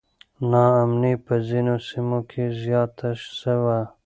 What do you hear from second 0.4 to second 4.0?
نا امني په ځینو سیمو کې زیاته سوه.